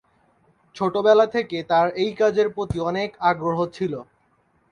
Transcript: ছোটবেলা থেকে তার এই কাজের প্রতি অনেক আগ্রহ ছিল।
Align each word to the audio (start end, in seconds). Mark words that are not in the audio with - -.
ছোটবেলা 0.75 1.25
থেকে 1.27 1.57
তার 1.71 1.87
এই 1.95 2.11
কাজের 2.19 2.47
প্রতি 2.55 2.77
অনেক 2.89 3.09
আগ্রহ 3.29 3.57
ছিল। 3.75 3.93